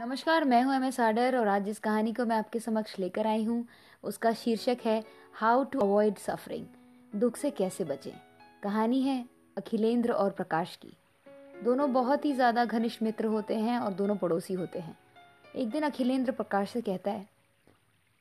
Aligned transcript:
नमस्कार, 0.00 0.44
मैं 0.44 0.62
हूँ 0.62 0.74
एम 0.74 0.84
एस 0.84 0.98
आडर 1.00 1.36
और 1.36 1.48
आज 1.48 1.64
जिस 1.64 1.78
कहानी 1.78 2.12
को 2.12 2.24
मैं 2.26 2.36
आपके 2.36 2.58
समक्ष 2.58 2.98
लेकर 2.98 3.26
आई 3.26 3.42
हूँ। 3.44 3.64
उसका 4.04 4.32
शीर्षक 4.32 4.78
है, 4.84 5.02
हाउ 5.34 5.64
टू 5.64 5.80
अवॉइड 5.80 6.18
सफरिंग, 6.18 6.64
दुख 7.12 7.36
से 7.36 7.50
कैसे 7.50 7.84
बचें? 7.84 8.12
कहानी 8.62 9.00
है 9.02 9.24
अखिलेंद्र 9.56 10.12
और 10.12 10.30
प्रकाश 10.30 10.76
की। 10.76 10.92
दोनों 11.64 11.92
बहुत 11.92 12.24
ही 12.24 12.32
ज़्यादा 12.32 12.64
घनिष्ठ 12.64 13.02
मित्र 13.02 13.26
होते 13.26 13.56
हैं 13.56 13.78
और 13.78 13.92
दोनों 13.92 14.16
पड़ोसी 14.16 14.54
होते 14.54 14.78
हैं। 14.78 14.96
एक 15.56 15.70
दिन 15.70 15.82
अखिलेंद्र 15.82 16.32
प्रकाश 16.32 16.70
से 16.70 16.80
कहता 16.80 17.10
है, 17.10 17.28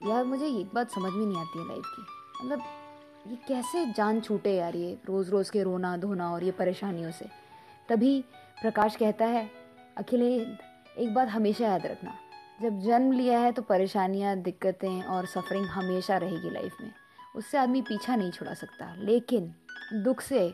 यार, 0.02 0.23
मुझे 0.23 0.46
एक 0.50 0.73
बात 0.73 0.91
समझ 0.91 1.14
में 1.14 1.25
नहीं 1.25 1.38
आती 1.38 1.59
है 1.59 1.68
लाइफ 1.68 1.93
की। 1.96 2.46
मतलब 2.46 2.64
ये 3.27 3.38
कैसे 3.48 3.86
जान 3.93 4.21
छूटे 4.21 4.55
यार 4.55 4.75
ये 4.75 4.98
रोज़ 5.05 5.32
रोज़ 5.32 5.52
के 5.52 5.64
रोना 5.64 5.98
धोना 5.98 6.34
और 6.34 6.43
ये 6.43 6.52
परेशानियों 6.52 7.11
से? 7.11 7.30
तभी 7.89 8.20
प्रकाश 8.61 8.96
कहता 8.96 9.25
है, 9.25 9.50
अखिलेंद्र 9.98 10.68
एक 10.95 11.13
बात 11.13 11.27
हमेशा 11.27 11.65
याद 11.65 11.85
रखना, 11.85 12.13
जब 12.61 12.79
जन्म 12.81 13.11
लिया 13.11 13.39
है 13.39 13.52
तो 13.52 13.61
परेशानियाँ, 13.61 14.35
दिक्कतें 14.38 15.03
और 15.03 15.25
सफरिंग 15.25 15.66
हमेशा 15.67 16.17
रहेगी 16.17 16.49
लाइफ 16.49 16.77
में। 16.81 16.91
उससे 17.35 17.57
आदमी 17.57 17.81
पीछा 17.81 18.16
नहीं 18.16 18.31
छुड़ा 18.31 18.53
सकता, 18.53 18.94
लेकिन 18.95 19.53
दुख 19.95 20.21
से 20.21 20.53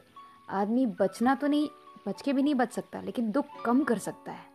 आदमी 0.52 0.86
बचना 1.00 1.36
तो 1.36 1.48
नहीं, 1.48 1.68
बच 2.08 2.22
के 2.22 2.34
भी 2.34 2.44
नहीं 2.44 2.56
बच 2.56 2.72
सकता, 2.72 3.02
लेकिन 3.02 3.32
दुख 3.32 3.46
कम 3.66 3.84
कर 3.84 3.98
सकता 4.00 4.32
है। 4.32 4.54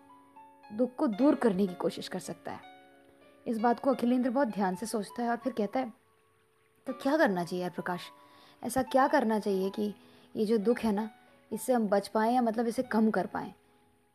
दुख 0.71 0.95
को 0.97 1.07
दूर 1.09 1.35
करने 1.35 1.67
की 1.67 1.75
कोशिश 1.75 2.09
कर 2.09 2.19
सकता 2.21 2.53
है। 2.53 2.69
इस 3.47 3.59
बात 3.59 3.81
को 3.81 3.91
अखिलेंद्र 3.91 4.31
बहुत 4.31 4.49
ध्यान 4.49 4.75
से 4.75 4.87
सोचता 4.87 5.23
है 5.23 5.31
और 5.31 5.37
फिर 5.37 5.53
कहता 5.53 5.81
है 5.81 5.93
तो 6.87 6.93
क्या 6.93 7.17
करना 7.17 7.45
चाहिए 7.45 7.63
यार 7.63 7.71
प्रकाश? 7.71 8.01
ऐसा 8.63 8.83
क्या 8.83 9.07
करना 9.09 9.39
चाहिए 9.39 9.71
कि 9.71 9.95
ये 10.35 10.45
जो 10.47 10.59
दुख 10.59 10.79
है 10.79 10.93
ना, 10.93 11.09
इससे 11.51 11.73
हम 11.73 11.89
बच 11.89 12.09
पाएँ 12.09 12.35
या 12.35 12.43
मतलब 12.43 12.67
इसे 12.67 12.83
कम 12.85 13.11
कर 13.11 13.27
पाएँ? 13.27 13.53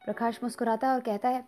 प्रकाश 0.02 0.40
मुस्कुराता 0.44 0.88
है 0.88 0.94
और 0.94 1.00
कहता 1.02 1.30
है 1.30 1.44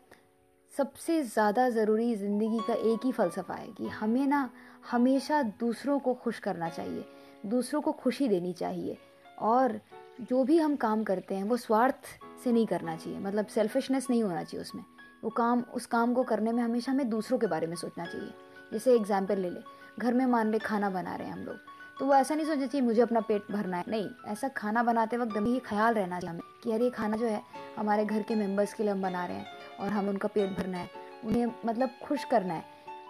सबसे 0.74 1.22
ज़्यादा 1.24 1.68
ज़रूरी 1.70 2.16
ज़िंदगी 2.16 2.60
का 2.68 2.74
एक 2.74 3.06
ही 3.06 3.12
फ़लसफ़ा 3.12 3.56
है 3.56 3.68
कि 3.68 3.88
हमें 3.90 4.26
ना 4.28 4.50
हमेशा 4.92 5.42
दूसरों 5.60 5.98
को 6.00 6.14
खुश 6.16 6.40
करना 6.40 6.70
चाहिए, 6.70 7.06
दूसरों 7.46 7.82
को 7.82 7.92
खुशी 7.94 8.28
देनी 8.28 8.52
चाहिए 8.54 8.98
और 9.42 9.80
जो 10.22 10.44
भी 10.44 10.58
हम 10.58 10.76
काम 10.76 11.04
करते 11.04 11.36
हैं 11.36 11.44
वो 11.44 11.58
स्वार्थ 11.58 12.08
से 12.44 12.52
नहीं 12.52 12.66
करना 12.68 12.96
चाहिए 12.96 13.20
मतलब 13.20 13.46
सेल्फिशनेस 13.48 14.08
नहीं 14.10 14.24
होना 14.24 14.44
चाहिए 14.44 14.62
उसमें। 14.62 14.84
वो 15.24 15.30
काम, 15.32 15.64
उस 15.74 15.86
काम 15.86 16.14
को 16.14 16.24
करने 16.24 16.52
में 16.52 16.62
हमेशा 16.64 16.92
हमें 16.92 17.10
दूसरों 17.10 17.38
के 17.40 17.48
बारे 17.48 17.68
में 17.68 17.76
सोचना 17.76 18.06
चाहिए। 18.06 18.32
जैसे 18.74 18.96
एग्ज़ाम्पल 18.96 19.38
ले 19.38 19.50
ले, 19.50 19.60
घर 20.00 20.14
में 20.14 20.26
मान 20.28 20.52
ले 20.52 20.60
खाना 20.60 20.90
बना 20.92 21.16
रहे 21.16 21.28
हैं 21.28 21.34
हम 21.34 21.44
लोग 21.46 21.76
तो 22.00 22.06
वो 22.06 22.14
ऐसा 22.14 22.36
नहीं 22.36 22.46
सोचना 22.46 22.66
चाहिए 22.66 22.86
मुझे 22.88 23.02
अपना 23.02 23.20
पेट 23.22 23.52
भरना 23.52 23.78
है। 23.78 23.84
नहीं, 23.88 24.10
ऐसा 24.28 24.48
खाना 24.58 24.84
बनाते 24.84 25.18
वक्त 25.18 25.38
हमें 25.38 25.50
ये 25.52 25.60
ख्याल 25.66 25.94
रहना 25.94 26.20
चाहिए 26.20 26.30
हमें 26.30 26.62
कि 26.64 26.70
यार 26.70 26.82
ये 26.82 26.90
खाना 26.92 27.18
जो 27.18 27.26
है, 27.26 27.42
हमारे 27.78 28.06
घर 28.06 28.22
के 28.22 28.36
मेंबर्स 28.36 28.74
के 28.74 28.84
लिए 28.84 28.92
हम 28.92 29.02
बना 29.02 29.26
रहे 29.26 29.38
हैं। 29.38 29.57
और 29.80 29.90
हम 29.90 30.10
उनका 30.10 30.28
पेट 30.28 30.50
भरना 30.50 30.78
है, 30.78 30.90
उन्हें 31.26 31.46
मतलब 31.66 31.90
खुश 32.04 32.24
करना 32.24 32.54
है। 32.54 32.64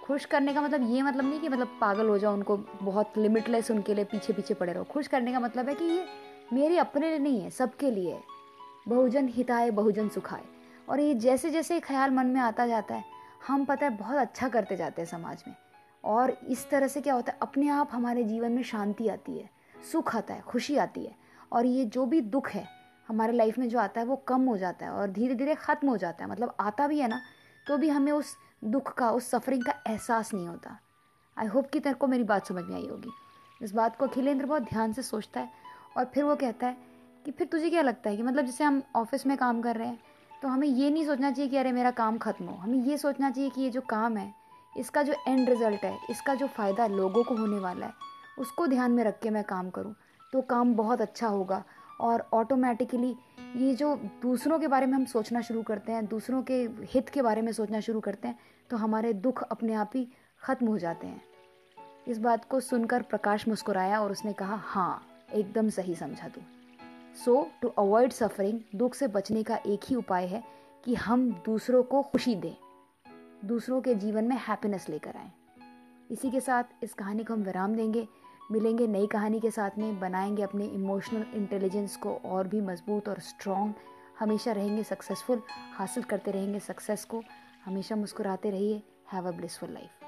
खुश 0.06 0.26
करने 0.26 0.54
का 0.54 0.62
मतलब 0.62 0.92
ये 0.92 1.02
मतलब 1.02 1.26
नहीं 1.26 1.40
कि 1.40 1.50
मतलब 1.50 1.78
पागल 1.82 2.08
हो 2.08 2.18
जाओ, 2.18 2.34
उनको 2.34 2.58
बहुत 2.58 3.18
लिमिटलेस 3.18 3.72
उनके 3.72 3.94
लिए 3.94 4.04
पीछे 4.04 4.34
पीछे 4.34 4.54
पड़े 4.54 4.74
रहो। 4.74 4.84
खुश 4.84 5.08
करने 5.08 5.32
का 5.32 5.40
मतलब 5.40 5.70
है 5.70 5.76
कि 5.76 5.86
ये 5.86 6.06
मेरे 6.54 6.78
अपने 6.78 7.10
लिए 7.10 7.20
नहीं 7.20 7.42
है, 7.42 7.50
सबके 7.50 7.92
लिए 7.92 8.14
है। 8.14 8.24
बहुजन 8.88 9.28
हिताए 9.28 9.72
बहुजन 9.72 10.10
सुखाए 10.10 10.44
और 10.90 11.00
ये 11.00 11.14
जैसे 11.14 11.50
जैसे 11.50 11.80
ख्याल 11.80 12.12
मन 12.12 12.26
में 12.26 12.42
आता 12.42 12.68
जाता 12.68 12.96
है, 12.96 13.04
हम 13.48 13.66
पता 13.66 13.86
है 13.86 13.98
बहुत 13.98 14.18
अच्छा 14.18 14.48
करते 14.50 14.76
जाते 14.76 15.02
हैं 15.02 15.10
समाज 15.10 15.44
में। 15.48 15.56
और 16.04 16.32
इस 16.48 16.70
तरह 16.70 16.88
से 16.88 17.02
क्या 17.02 17.14
होता 17.14 17.32
है, 17.32 17.38
अपने 17.42 17.68
आप 17.68 17.90
हमारे 17.92 18.24
जीवन 18.24 18.52
में 18.52 18.64
शांति 18.64 19.08
आती 19.08 19.38
है, 19.38 19.50
सुख 19.92 20.16
आता 20.16 20.34
है, 20.34 20.42
खुशी 20.42 20.78
आती 20.78 21.06
है। 21.06 21.16
और 21.52 21.66
ये 21.66 21.86
जो 21.86 22.06
भी 22.06 22.22
दुख 22.22 22.50
है 22.50 22.77
हमारे 23.08 23.34
लाइफ 23.34 23.58
में 23.58 23.68
जो 23.70 23.80
आता 23.80 24.02
है 24.02 24.08
वो 24.08 24.16
कम 24.28 24.42
हो 24.42 24.58
जाता 24.58 24.86
है 24.86 24.92
और 24.92 25.12
धीरे 25.12 25.36
धीरे 25.36 25.56
ख़त्म 25.56 25.90
हो 25.90 25.98
जाता 25.98 26.24
है। 26.24 26.30
मतलब 26.32 26.56
आता 26.60 26.88
भी 26.88 27.00
है 27.00 27.08
ना 27.08 27.22
तो 27.68 27.78
भी 27.78 27.90
हमें 27.90 28.12
उस 28.12 28.36
दुख 28.64 28.94
का, 28.94 29.10
उस 29.12 29.30
सफरिंग 29.30 29.64
का 29.64 29.74
एहसास 29.88 30.34
नहीं 30.34 30.48
होता। 30.48 30.78
आई 31.38 31.48
होप 31.48 31.70
कि 31.70 31.80
तेरे 31.80 31.96
को 31.96 32.08
मेरी 32.08 32.24
बात 32.24 32.48
समझ 32.48 32.64
में 32.64 32.76
आई 32.76 32.88
होगी। 32.88 33.10
इस 33.62 33.72
बात 33.74 33.96
को 33.96 34.08
अखिलेंद्र 34.08 34.46
बहुत 34.46 34.64
ध्यान 34.64 34.94
से 34.94 35.02
सोचता 35.04 35.40
है 35.40 35.50
और 35.98 36.06
फिर 36.06 36.24
वो 36.24 36.36
कहता 36.36 36.68
है 36.68 36.78
कि 37.26 37.32
फिर 37.32 37.48
तुझे 37.48 37.70
क्या 37.70 37.82
लगता 37.82 38.10
है 38.10 38.18
कि 38.18 38.24
मतलब 38.24 38.46
जैसे 38.46 38.64
हम 38.64 38.82
ऑफ़िस 38.96 39.26
में 39.28 39.38
काम 39.38 39.62
कर 39.62 39.76
रहे 39.76 39.88
हैं 39.88 40.00
तो 40.42 40.48
हमें 40.48 40.68
ये 40.68 40.90
नहीं 40.90 41.06
सोचना 41.06 41.32
चाहिए 41.32 41.50
कि 41.52 41.58
अरे 41.58 41.72
मेरा 41.72 41.92
काम 41.94 42.18
ख़त्म 42.18 42.46
हो। 42.46 42.56
हमें 42.56 42.78
ये 42.80 42.98
सोचना 42.98 43.30
चाहिए 43.32 43.50
कि 43.50 43.62
ये 43.62 43.70
जो 43.70 43.82
काम 43.82 44.18
है, 44.18 44.34
इसका 44.74 45.04
जो 45.04 45.14
एंड 45.28 45.50
रिज़ल्ट 45.50 45.84
है, 45.84 45.98
इसका 46.10 46.36
जो 46.36 46.48
फ़ायदा 46.48 46.88
लोगों 46.88 47.24
को 47.24 47.36
होने 47.36 47.60
वाला 47.60 47.86
है, 47.86 47.94
उसको 48.40 48.68
ध्यान 48.68 48.92
में 48.92 49.04
रख 49.04 49.20
के 49.20 49.30
मैं 49.30 49.44
काम 49.44 49.70
करूँ। 49.70 49.94
तो 50.34 50.42
काम 50.44 50.74
बहुत 50.76 51.02
अच्छा 51.02 51.28
होगा। 51.28 51.64
और 52.00 52.28
ऑटोमेटिकली 52.34 53.16
ये 53.56 53.74
जो 53.76 53.96
दूसरों 54.22 54.60
के 54.60 54.68
बारे 54.68 54.86
में 54.86 54.94
हम 54.94 55.06
सोचना 55.06 55.42
शुरू 55.42 55.62
करते 55.64 55.92
हैं, 55.92 56.06
दूसरों 56.06 56.42
के 56.44 56.58
हित 56.86 57.10
के 57.10 57.22
बारे 57.22 57.42
में 57.42 57.52
सोचना 57.52 57.80
शुरू 57.80 58.00
करते 58.00 58.28
हैं 58.28 58.40
तो 58.70 58.78
हमारे 58.78 59.14
दुख 59.16 59.42
अपने 59.44 59.74
आप 59.76 59.92
ही 59.96 60.08
ख़त्म 60.42 60.68
हो 60.68 60.78
जाते 60.78 61.08
हैं। 61.08 61.22
इस 62.08 62.18
बात 62.20 62.46
को 62.46 62.60
सुनकर 62.60 63.02
प्रकाश 63.04 63.48
मुस्कुराया 63.48 64.02
और 64.02 64.12
उसने 64.12 64.34
कहा 64.34 64.56
हाँ 64.66 65.02
एकदम 65.34 65.70
सही 65.70 65.96
समझा 65.96 66.28
तू। 66.28 66.42
सो 67.16 67.48
टू 67.62 67.68
अवॉइड 67.70 68.12
सफरिंग 68.12 68.60
दुख 68.76 68.94
से 68.94 69.08
बचने 69.08 69.44
का 69.44 69.60
एक 69.68 69.86
ही 69.86 69.96
उपाय 69.96 70.26
है 70.26 70.44
कि 70.86 70.96
हम 70.96 71.30
दूसरों 71.46 71.84
को 71.84 72.02
खुशी 72.04 72.36
दें, 72.36 72.56
दूसरों 73.46 73.82
के 73.82 73.96
जीवन 73.96 74.24
में 74.24 74.36
हैप्पीनेस 74.40 74.88
लेकर 74.90 75.16
आए। 75.16 75.32
इसी 76.10 76.30
के 76.32 76.40
साथ 76.40 76.84
इस 76.84 76.94
कहानी 76.94 77.24
को 77.24 77.34
हम 77.34 77.44
विराम 77.44 77.76
देंगे। 77.76 78.08
मिलेंगे 78.52 78.88
नई 78.88 79.08
कहानी 79.08 79.40
के 79.40 79.52
साथ 79.52 79.70
में, 79.78 80.00
बनाएँगे 80.00 80.44
अपने 80.44 80.66
इमोशनल 80.66 81.26
इंटेलिजेंस 81.34 81.98
को 81.98 82.14
और 82.26 82.48
भी 82.48 82.62
मज़बूत 82.62 83.10
और 83.10 83.20
स्ट्रॉन्ग 83.20 83.74
हमेशा 84.20 84.52
रहेंगे 84.52 84.84
सक्सेसफुल 84.84 85.42
हासिल 85.76 86.04
करते 86.04 86.32
रहेंगे 86.32 86.60
सक्सेस 86.60 87.06
को। 87.06 87.24
हमेशा 87.66 87.96
मुस्कुराते 87.96 88.50
रहिए। 88.50 88.84
Have 89.14 89.28
a 89.28 89.32
blissful 89.32 89.70
life 89.70 90.07